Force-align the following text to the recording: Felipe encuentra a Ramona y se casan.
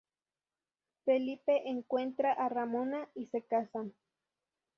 Felipe 1.05 1.69
encuentra 1.69 2.33
a 2.33 2.49
Ramona 2.49 3.07
y 3.13 3.27
se 3.27 3.43
casan. 3.45 3.93